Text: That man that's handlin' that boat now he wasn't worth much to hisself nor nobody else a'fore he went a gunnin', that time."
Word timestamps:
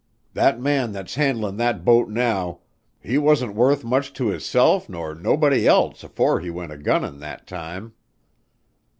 That 0.33 0.59
man 0.59 0.93
that's 0.93 1.13
handlin' 1.13 1.57
that 1.57 1.85
boat 1.85 2.09
now 2.09 2.61
he 3.03 3.19
wasn't 3.19 3.53
worth 3.53 3.83
much 3.83 4.13
to 4.13 4.29
hisself 4.29 4.89
nor 4.89 5.13
nobody 5.13 5.67
else 5.67 6.03
a'fore 6.03 6.39
he 6.39 6.49
went 6.49 6.71
a 6.71 6.77
gunnin', 6.79 7.19
that 7.19 7.45
time." 7.45 7.93